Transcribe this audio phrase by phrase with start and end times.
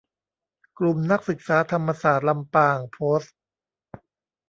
[0.77, 3.35] กลุ่มนักศึกษาธรรมศาสตร์ ลำปาง โพสต์